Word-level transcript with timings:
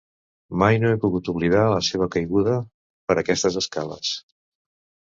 Mai 0.63 0.79
no 0.83 0.93
he 0.93 0.97
pogut 1.03 1.29
oblidar 1.33 1.67
la 1.75 1.83
seva 1.89 2.09
caiguda 2.17 2.57
per 3.13 3.21
aquestes 3.27 3.63
escales. 3.65 4.19